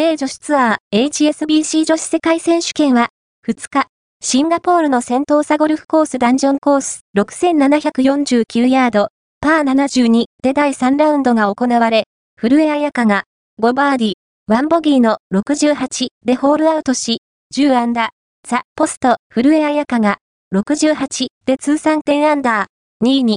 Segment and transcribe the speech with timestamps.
[0.00, 3.10] 米女子ツアー HSBC 女子世界選手権は、
[3.46, 3.88] 2日、
[4.22, 9.08] シンガポールの先頭サゴルフコースダンジョンコース6749ヤード、
[9.42, 12.04] パー72で第3ラウンドが行われ、
[12.38, 13.24] 古江彩香が
[13.60, 14.12] 5バーディ、
[14.48, 17.20] 1ボギーの68でホールアウトし、
[17.54, 18.08] 10アンダー、
[18.48, 20.16] ザ・ポスト、古江彩香が
[20.54, 23.28] 68で通算10アンダー、2位に。